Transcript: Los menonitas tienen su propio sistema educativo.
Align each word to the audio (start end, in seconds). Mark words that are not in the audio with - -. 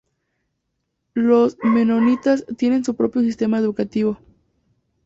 Los 1.13 1.59
menonitas 1.61 2.43
tienen 2.57 2.83
su 2.83 2.95
propio 2.95 3.21
sistema 3.21 3.59
educativo. 3.59 4.17